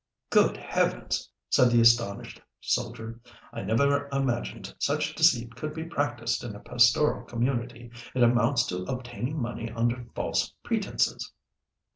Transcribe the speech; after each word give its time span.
"Good 0.31 0.57
Heavens!" 0.57 1.29
said 1.51 1.69
the 1.69 1.79
astonished 1.79 2.41
soldier. 2.59 3.19
"I 3.53 3.61
never 3.61 4.09
imagined 4.11 4.73
such 4.79 5.13
deceit 5.13 5.55
could 5.55 5.75
be 5.75 5.83
practised 5.83 6.43
in 6.43 6.55
a 6.55 6.59
pastoral 6.59 7.23
community. 7.27 7.91
It 8.15 8.23
amounts 8.23 8.65
to 8.69 8.81
obtaining 8.85 9.39
money 9.39 9.69
under 9.69 10.07
false 10.15 10.55
pretences!" 10.63 11.31